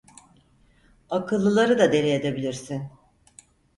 Akıllıları 1.09 1.79
da 1.79 1.91
deli 1.93 2.09
edebilirsin… 2.11 2.83